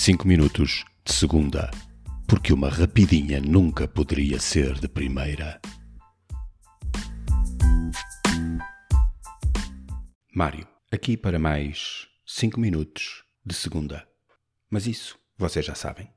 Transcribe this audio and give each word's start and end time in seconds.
5 0.00 0.26
minutos 0.26 0.82
de 1.04 1.12
segunda, 1.12 1.70
porque 2.26 2.54
uma 2.54 2.70
rapidinha 2.70 3.38
nunca 3.38 3.86
poderia 3.86 4.40
ser 4.40 4.80
de 4.80 4.88
primeira. 4.88 5.60
Mário, 10.34 10.66
aqui 10.90 11.18
para 11.18 11.38
mais 11.38 12.08
5 12.24 12.58
minutos 12.58 13.24
de 13.44 13.52
segunda. 13.52 14.08
Mas 14.70 14.86
isso 14.86 15.18
vocês 15.36 15.66
já 15.66 15.74
sabem. 15.74 16.08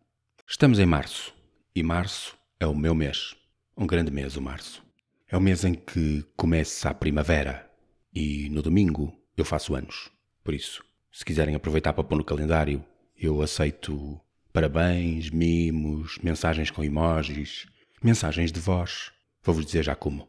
Estamos 0.47 0.79
em 0.79 0.86
março 0.86 1.36
e 1.75 1.84
março 1.84 2.38
é 2.61 2.65
o 2.65 2.73
meu 2.73 2.95
mês. 2.95 3.36
Um 3.75 3.86
grande 3.86 4.11
mês, 4.11 4.38
o 4.38 4.41
março. 4.41 4.81
É 5.27 5.36
o 5.36 5.41
mês 5.41 5.65
em 5.65 5.73
que 5.73 6.25
começa 6.38 6.89
a 6.89 6.93
primavera 6.93 7.70
e 8.15 8.47
no 8.50 8.61
domingo 8.61 9.13
eu 9.35 9.43
faço 9.43 9.75
anos. 9.75 10.09
Por 10.41 10.53
isso, 10.53 10.81
se 11.11 11.25
quiserem 11.25 11.53
aproveitar 11.53 11.91
para 11.91 12.05
pôr 12.05 12.15
no 12.15 12.23
calendário, 12.23 12.81
eu 13.26 13.41
aceito 13.41 14.20
parabéns, 14.52 15.30
mimos, 15.30 16.18
mensagens 16.22 16.70
com 16.70 16.84
emojis, 16.84 17.66
mensagens 18.04 18.52
de 18.52 18.59
voz. 18.59 19.12
Vou-vos 19.44 19.66
dizer 19.66 19.84
já 19.84 19.96
como. 19.96 20.27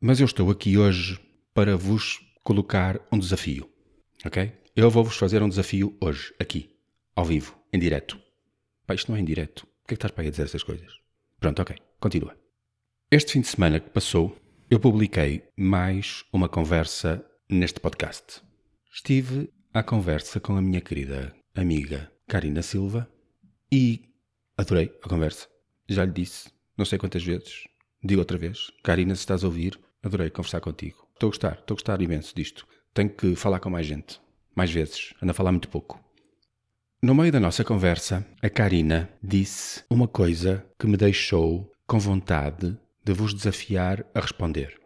Mas 0.00 0.20
eu 0.20 0.26
estou 0.26 0.50
aqui 0.50 0.78
hoje 0.78 1.20
para 1.52 1.76
vos 1.76 2.20
colocar 2.42 3.00
um 3.12 3.18
desafio. 3.18 3.68
Ok? 4.24 4.52
Eu 4.74 4.90
vou-vos 4.90 5.16
fazer 5.16 5.42
um 5.42 5.48
desafio 5.48 5.96
hoje, 6.00 6.32
aqui, 6.38 6.70
ao 7.14 7.24
vivo, 7.24 7.58
em 7.72 7.78
direto. 7.78 8.18
Pá, 8.86 8.94
isto 8.94 9.10
não 9.10 9.18
é 9.18 9.20
em 9.20 9.24
direto. 9.24 9.66
Por 9.66 9.88
que 9.88 9.94
é 9.94 9.96
que 9.96 9.98
estás 9.98 10.12
para 10.12 10.22
aí 10.22 10.28
a 10.28 10.30
dizer 10.30 10.44
essas 10.44 10.62
coisas? 10.62 10.92
Pronto, 11.38 11.60
ok. 11.60 11.76
Continua. 11.98 12.36
Este 13.10 13.32
fim 13.32 13.40
de 13.40 13.48
semana 13.48 13.80
que 13.80 13.90
passou, 13.90 14.36
eu 14.70 14.78
publiquei 14.78 15.42
mais 15.56 16.24
uma 16.32 16.48
conversa 16.48 17.24
neste 17.48 17.80
podcast. 17.80 18.40
Estive 18.92 19.50
à 19.74 19.82
conversa 19.82 20.38
com 20.38 20.56
a 20.56 20.62
minha 20.62 20.80
querida 20.80 21.34
amiga 21.54 22.10
Karina 22.30 22.62
Silva 22.62 23.10
e 23.72 24.02
adorei 24.56 24.96
a 25.02 25.08
conversa. 25.08 25.48
Já 25.88 26.04
lhe 26.04 26.12
disse, 26.12 26.48
não 26.78 26.84
sei 26.84 26.96
quantas 26.96 27.24
vezes, 27.24 27.66
digo 28.00 28.20
outra 28.20 28.38
vez, 28.38 28.70
Karina, 28.84 29.16
se 29.16 29.22
estás 29.22 29.42
a 29.42 29.48
ouvir, 29.48 29.76
adorei 30.00 30.30
conversar 30.30 30.60
contigo. 30.60 31.08
Estou 31.12 31.26
a 31.26 31.30
gostar, 31.30 31.52
estou 31.54 31.74
a 31.74 31.76
gostar 31.76 32.00
imenso 32.00 32.32
disto. 32.32 32.68
Tenho 32.94 33.10
que 33.10 33.34
falar 33.34 33.58
com 33.58 33.68
mais 33.68 33.84
gente, 33.84 34.20
mais 34.54 34.70
vezes, 34.70 35.12
ando 35.20 35.32
a 35.32 35.34
falar 35.34 35.50
muito 35.50 35.68
pouco. 35.68 35.98
No 37.02 37.16
meio 37.16 37.32
da 37.32 37.40
nossa 37.40 37.64
conversa, 37.64 38.24
a 38.40 38.48
Karina 38.48 39.10
disse 39.20 39.82
uma 39.90 40.06
coisa 40.06 40.64
que 40.78 40.86
me 40.86 40.96
deixou 40.96 41.68
com 41.84 41.98
vontade 41.98 42.78
de 43.04 43.12
vos 43.12 43.34
desafiar 43.34 44.06
a 44.14 44.20
responder. 44.20 44.80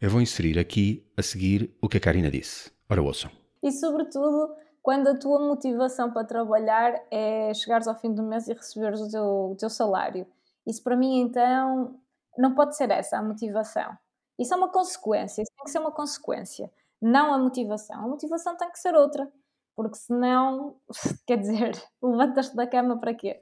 Eu 0.00 0.10
vou 0.10 0.20
inserir 0.20 0.58
aqui 0.58 1.06
a 1.16 1.22
seguir 1.22 1.70
o 1.80 1.88
que 1.88 1.98
a 1.98 2.00
Karina 2.00 2.28
disse. 2.28 2.72
Ora, 2.88 3.00
ouçam. 3.00 3.30
E, 3.62 3.70
sobretudo, 3.70 4.56
quando 4.82 5.08
a 5.08 5.16
tua 5.16 5.38
motivação 5.38 6.10
para 6.10 6.26
trabalhar 6.26 7.00
é 7.10 7.54
chegares 7.54 7.86
ao 7.86 7.94
fim 7.94 8.12
do 8.12 8.22
mês 8.22 8.48
e 8.48 8.52
receberes 8.52 9.00
o 9.00 9.08
teu, 9.08 9.24
o 9.52 9.56
teu 9.56 9.70
salário. 9.70 10.26
Isso, 10.66 10.82
para 10.82 10.96
mim, 10.96 11.20
então, 11.20 11.98
não 12.36 12.54
pode 12.54 12.76
ser 12.76 12.90
essa 12.90 13.16
a 13.16 13.22
motivação. 13.22 13.96
Isso 14.38 14.52
é 14.52 14.56
uma 14.56 14.70
consequência, 14.70 15.42
isso 15.42 15.52
tem 15.56 15.64
que 15.64 15.70
ser 15.70 15.78
uma 15.78 15.92
consequência, 15.92 16.70
não 17.00 17.32
a 17.32 17.38
motivação. 17.38 17.96
A 17.96 18.08
motivação 18.08 18.56
tem 18.56 18.70
que 18.70 18.78
ser 18.78 18.94
outra, 18.94 19.30
porque 19.76 19.96
senão, 19.96 20.76
quer 21.26 21.36
dizer, 21.38 21.80
levantas-te 22.02 22.56
da 22.56 22.66
cama 22.66 22.98
para 22.98 23.14
quê? 23.14 23.40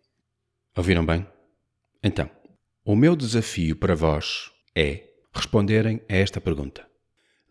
Ouviram 0.77 1.07
bem? 1.07 1.27
Então, 2.03 2.29
o 2.85 2.95
meu 2.95 3.17
desafio 3.17 3.79
para 3.79 3.95
vós 3.95 4.53
é 4.77 5.09
responderem 5.33 6.03
a 6.09 6.17
esta 6.17 6.41
pergunta: 6.41 6.87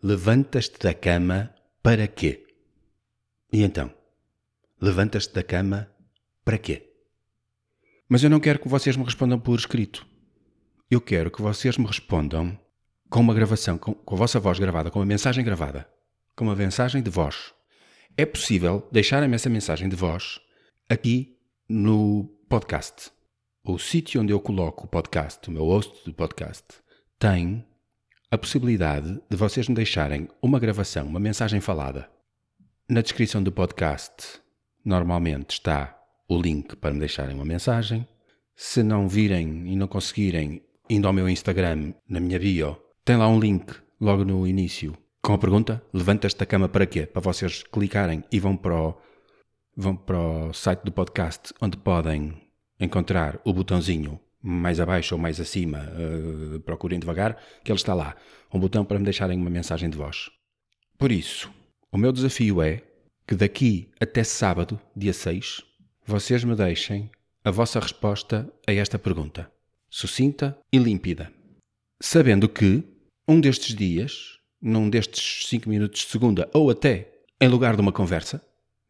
Levantas-te 0.02 0.78
da 0.78 0.94
cama 0.94 1.54
para 1.82 2.06
quê? 2.06 2.49
E 3.52 3.62
então? 3.62 3.92
Levantas-te 4.80 5.34
da 5.34 5.42
cama 5.42 5.90
para 6.44 6.58
quê? 6.58 6.90
Mas 8.08 8.22
eu 8.22 8.30
não 8.30 8.40
quero 8.40 8.58
que 8.58 8.68
vocês 8.68 8.96
me 8.96 9.04
respondam 9.04 9.38
por 9.38 9.58
escrito. 9.58 10.06
Eu 10.90 11.00
quero 11.00 11.30
que 11.30 11.42
vocês 11.42 11.76
me 11.76 11.86
respondam 11.86 12.58
com 13.08 13.20
uma 13.20 13.34
gravação, 13.34 13.78
com, 13.78 13.94
com 13.94 14.14
a 14.14 14.18
vossa 14.18 14.40
voz 14.40 14.58
gravada, 14.58 14.90
com 14.90 14.98
uma 14.98 15.06
mensagem 15.06 15.44
gravada, 15.44 15.88
com 16.34 16.44
uma 16.44 16.56
mensagem 16.56 17.02
de 17.02 17.10
voz. 17.10 17.52
É 18.16 18.26
possível 18.26 18.88
deixarem-me 18.90 19.34
essa 19.34 19.48
mensagem 19.48 19.88
de 19.88 19.96
voz 19.96 20.40
aqui 20.88 21.36
no 21.68 22.24
podcast 22.48 23.12
o 23.62 23.78
sítio 23.78 24.20
onde 24.20 24.32
eu 24.32 24.40
coloco 24.40 24.84
o 24.84 24.88
podcast, 24.88 25.48
o 25.48 25.52
meu 25.52 25.64
host 25.64 26.04
do 26.04 26.14
podcast, 26.14 26.64
tem 27.18 27.64
a 28.30 28.38
possibilidade 28.38 29.20
de 29.28 29.36
vocês 29.36 29.68
me 29.68 29.74
deixarem 29.74 30.28
uma 30.40 30.58
gravação, 30.58 31.06
uma 31.06 31.20
mensagem 31.20 31.60
falada. 31.60 32.08
Na 32.90 33.02
descrição 33.02 33.40
do 33.40 33.52
podcast, 33.52 34.40
normalmente 34.84 35.50
está 35.50 35.96
o 36.28 36.36
link 36.42 36.74
para 36.74 36.92
me 36.92 36.98
deixarem 36.98 37.36
uma 37.36 37.44
mensagem. 37.44 38.04
Se 38.56 38.82
não 38.82 39.06
virem 39.06 39.72
e 39.72 39.76
não 39.76 39.86
conseguirem, 39.86 40.60
indo 40.88 41.06
ao 41.06 41.12
meu 41.12 41.28
Instagram, 41.28 41.94
na 42.08 42.18
minha 42.18 42.36
bio, 42.36 42.76
tem 43.04 43.16
lá 43.16 43.28
um 43.28 43.38
link 43.38 43.72
logo 44.00 44.24
no 44.24 44.44
início 44.44 44.92
com 45.22 45.32
a 45.32 45.38
pergunta: 45.38 45.80
levantas 45.92 46.34
da 46.34 46.44
cama 46.44 46.68
para 46.68 46.84
quê? 46.84 47.06
Para 47.06 47.22
vocês 47.22 47.62
clicarem 47.62 48.24
e 48.32 48.40
vão 48.40 48.56
para 48.56 48.74
o, 48.74 49.00
vão 49.76 49.94
para 49.94 50.18
o 50.18 50.52
site 50.52 50.82
do 50.82 50.90
podcast 50.90 51.54
onde 51.60 51.76
podem 51.76 52.42
encontrar 52.80 53.40
o 53.44 53.52
botãozinho 53.52 54.18
mais 54.42 54.80
abaixo 54.80 55.14
ou 55.14 55.20
mais 55.20 55.38
acima, 55.38 55.78
uh, 55.78 56.58
procurem 56.62 56.98
devagar, 56.98 57.40
que 57.62 57.70
ele 57.70 57.78
está 57.78 57.94
lá. 57.94 58.16
Um 58.52 58.58
botão 58.58 58.84
para 58.84 58.98
me 58.98 59.04
deixarem 59.04 59.38
uma 59.38 59.48
mensagem 59.48 59.88
de 59.88 59.96
voz. 59.96 60.28
Por 60.98 61.12
isso, 61.12 61.52
o 61.92 61.98
meu 61.98 62.12
desafio 62.12 62.62
é 62.62 62.82
que 63.26 63.34
daqui 63.34 63.88
até 64.00 64.22
sábado, 64.22 64.80
dia 64.96 65.12
6, 65.12 65.62
vocês 66.06 66.44
me 66.44 66.54
deixem 66.54 67.10
a 67.44 67.50
vossa 67.50 67.80
resposta 67.80 68.52
a 68.66 68.72
esta 68.72 68.98
pergunta. 68.98 69.50
Sucinta 69.88 70.56
e 70.72 70.78
límpida. 70.78 71.32
Sabendo 72.00 72.48
que, 72.48 72.82
um 73.26 73.40
destes 73.40 73.74
dias, 73.74 74.38
num 74.60 74.88
destes 74.88 75.46
5 75.48 75.68
minutos 75.68 76.00
de 76.00 76.06
segunda, 76.06 76.48
ou 76.52 76.70
até 76.70 77.08
em 77.40 77.48
lugar 77.48 77.74
de 77.74 77.80
uma 77.80 77.92
conversa, 77.92 78.40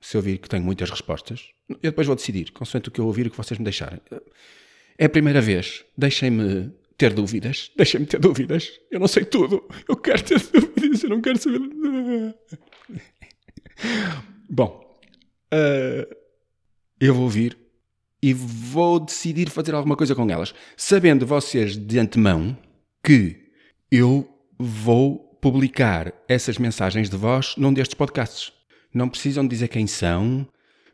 se 0.01 0.17
eu 0.17 0.23
vir 0.23 0.39
que 0.39 0.49
tenho 0.49 0.65
muitas 0.65 0.91
respostas, 0.91 1.49
eu 1.69 1.91
depois 1.91 2.07
vou 2.07 2.17
decidir, 2.17 2.51
consoante 2.53 2.89
o 2.89 2.93
que 2.93 3.01
eu 3.01 3.07
ouvir 3.07 3.27
e 3.27 3.29
o 3.29 3.31
que 3.31 3.37
vocês 3.37 3.59
me 3.59 3.65
deixarem. 3.65 4.01
É 4.99 5.07
a 5.07 5.11
primeira 5.11 5.41
vez. 5.41 5.85
Deixem-me 5.97 6.73
ter 7.01 7.15
dúvidas. 7.15 7.73
Deixem-me 7.75 8.05
ter 8.05 8.21
dúvidas. 8.21 8.71
Eu 8.91 9.01
não 9.01 9.09
sei 9.09 9.25
tudo. 9.25 9.67
Eu 9.89 9.97
quero 9.97 10.23
ter 10.23 10.39
dúvidas. 10.53 11.03
Eu 11.03 11.09
não 11.09 11.23
quero 11.23 11.39
saber. 11.39 11.59
Bom, 14.51 15.01
uh, 15.55 16.17
eu 17.01 17.15
vou 17.15 17.25
ouvir 17.25 17.57
e 18.23 18.35
vou 18.35 19.01
decidir 19.01 19.49
fazer 19.49 19.75
alguma 19.75 19.97
coisa 19.97 20.15
com 20.15 20.29
elas, 20.29 20.55
sabendo 20.77 21.25
vocês 21.25 21.75
de 21.75 21.99
antemão 21.99 22.55
que 23.03 23.49
eu 23.91 24.29
vou 24.59 25.39
publicar 25.41 26.13
essas 26.29 26.59
mensagens 26.59 27.09
de 27.09 27.17
voz 27.17 27.55
num 27.57 27.73
destes 27.73 27.95
podcasts. 27.95 28.53
Não 28.93 29.09
precisam 29.09 29.49
dizer 29.49 29.69
quem 29.69 29.87
são, 29.87 30.47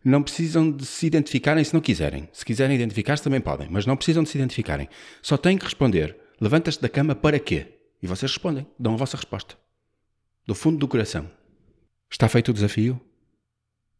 não 0.06 0.22
precisam 0.22 0.70
de 0.70 0.86
se 0.86 1.06
identificarem 1.06 1.64
se 1.64 1.74
não 1.74 1.80
quiserem. 1.80 2.28
Se 2.32 2.44
quiserem 2.44 2.76
identificar-se 2.76 3.24
também 3.24 3.40
podem, 3.40 3.68
mas 3.68 3.86
não 3.86 3.96
precisam 3.96 4.22
de 4.22 4.28
se 4.28 4.38
identificarem. 4.38 4.88
Só 5.20 5.36
têm 5.36 5.58
que 5.58 5.64
responder: 5.64 6.16
levantas-te 6.40 6.80
da 6.80 6.88
cama 6.88 7.14
para 7.14 7.40
quê? 7.40 7.74
E 8.00 8.06
vocês 8.06 8.30
respondem, 8.30 8.66
dão 8.78 8.94
a 8.94 8.96
vossa 8.96 9.16
resposta. 9.16 9.56
Do 10.46 10.54
fundo 10.54 10.78
do 10.78 10.86
coração. 10.86 11.28
Está 12.08 12.28
feito 12.28 12.50
o 12.50 12.54
desafio? 12.54 13.00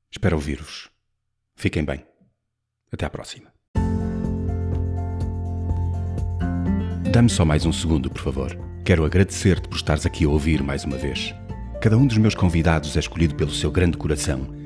Espero 0.09 0.37
ouvir-vos. 0.37 0.89
Fiquem 1.57 1.85
bem. 1.85 2.07
Até 2.93 3.05
à 3.05 3.11
próxima. 3.11 3.53
Dá-me 7.11 7.29
só 7.29 7.45
mais 7.45 7.67
um 7.67 7.73
segundo, 7.73 8.09
por 8.11 8.23
favor. 8.23 8.57
Quero 8.85 9.05
agradecer-te 9.05 9.69
por 9.69 9.77
estares 9.77 10.07
aqui 10.07 10.25
a 10.25 10.29
ouvir 10.29 10.63
mais 10.63 10.85
uma 10.85 10.97
vez. 10.97 11.35
Cada 11.81 11.99
um 11.99 12.07
dos 12.07 12.19
meus 12.19 12.35
convidados 12.37 12.97
é 12.97 13.01
escolhido 13.01 13.35
pelo 13.35 13.51
seu 13.51 13.73
grande 13.73 13.97
coração 13.97 14.66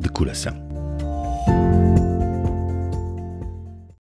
de 0.00 0.08
coração. 0.08 0.69